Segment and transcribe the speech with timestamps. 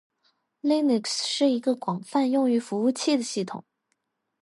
[0.63, 3.63] Linux 是一个广泛用于服务器的系统